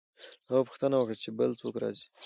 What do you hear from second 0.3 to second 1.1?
هغه پوښتنه